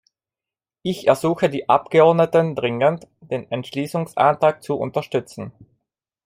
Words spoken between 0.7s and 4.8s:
Ich ersuche die Abgeordneten dringend, den Entschließungsantrag zu